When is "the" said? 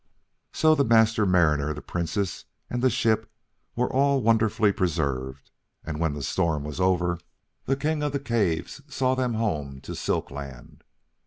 0.73-0.83, 1.75-1.81, 2.81-2.89, 6.15-6.23, 7.65-7.75, 8.11-8.19